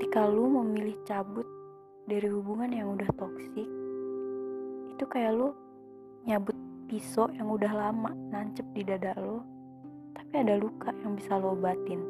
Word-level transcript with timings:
ketika 0.00 0.24
lu 0.24 0.48
memilih 0.48 0.96
cabut 1.04 1.44
dari 2.08 2.24
hubungan 2.32 2.72
yang 2.72 2.96
udah 2.96 3.04
toksik 3.20 3.68
itu 4.96 5.04
kayak 5.12 5.36
lu 5.36 5.52
nyabut 6.24 6.56
pisau 6.88 7.28
yang 7.36 7.52
udah 7.52 7.68
lama 7.68 8.08
nancep 8.32 8.64
di 8.72 8.80
dada 8.80 9.12
lo 9.20 9.44
tapi 10.16 10.40
ada 10.40 10.56
luka 10.56 10.88
yang 11.04 11.20
bisa 11.20 11.36
lo 11.36 11.52
obatin. 11.52 12.00